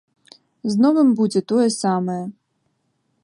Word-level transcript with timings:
З 0.75 0.85
новым 0.85 1.11
будзе 1.19 1.41
тое 1.53 1.67
самае. 1.83 2.21